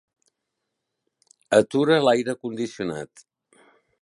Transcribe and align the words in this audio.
Atura 1.59 2.01
l'aire 2.09 2.35
condicionat. 2.47 3.27